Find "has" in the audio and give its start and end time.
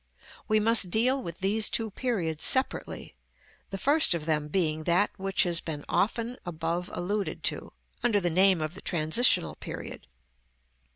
5.43-5.61